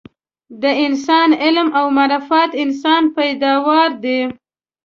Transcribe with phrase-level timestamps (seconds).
[0.61, 4.19] د انسان علم او معرفت انسان پیداوار دي